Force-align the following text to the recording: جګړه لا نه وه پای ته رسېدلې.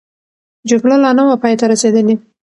جګړه 0.69 0.95
لا 1.03 1.11
نه 1.17 1.23
وه 1.27 1.35
پای 1.41 1.53
ته 1.59 1.65
رسېدلې. 1.71 2.15